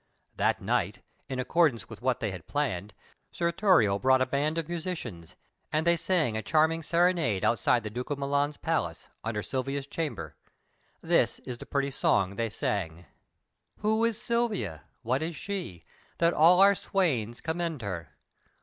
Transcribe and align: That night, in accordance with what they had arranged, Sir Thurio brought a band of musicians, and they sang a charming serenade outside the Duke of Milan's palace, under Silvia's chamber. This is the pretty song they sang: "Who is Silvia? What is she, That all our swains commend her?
That 0.35 0.59
night, 0.63 1.03
in 1.29 1.37
accordance 1.39 1.87
with 1.87 2.01
what 2.01 2.21
they 2.21 2.31
had 2.31 2.43
arranged, 2.55 2.95
Sir 3.31 3.51
Thurio 3.51 3.99
brought 3.99 4.19
a 4.23 4.25
band 4.25 4.57
of 4.57 4.67
musicians, 4.67 5.35
and 5.71 5.85
they 5.85 5.95
sang 5.95 6.35
a 6.35 6.41
charming 6.41 6.81
serenade 6.81 7.45
outside 7.45 7.83
the 7.83 7.91
Duke 7.91 8.09
of 8.09 8.17
Milan's 8.17 8.57
palace, 8.57 9.09
under 9.23 9.43
Silvia's 9.43 9.85
chamber. 9.85 10.35
This 11.01 11.37
is 11.45 11.59
the 11.59 11.67
pretty 11.67 11.91
song 11.91 12.35
they 12.35 12.49
sang: 12.49 13.05
"Who 13.81 14.03
is 14.03 14.19
Silvia? 14.19 14.85
What 15.03 15.21
is 15.21 15.35
she, 15.35 15.83
That 16.17 16.33
all 16.33 16.59
our 16.61 16.73
swains 16.73 17.39
commend 17.39 17.83
her? 17.83 18.15